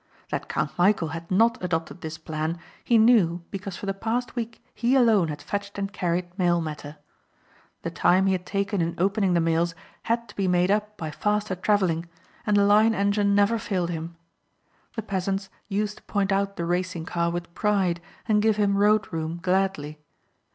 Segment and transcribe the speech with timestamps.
[0.31, 4.59] That Count Michæl had not adopted this plan he knew because for the past week
[4.73, 6.97] he alone had fetched and carried mail matter.
[7.83, 9.75] The time he had taken in opening the mails
[10.09, 12.09] had to be made up by faster travelling
[12.47, 14.15] and the Lion engine never failed him.
[14.95, 19.13] The peasants used to point out the racing car with pride and give him road
[19.13, 19.99] room gladly.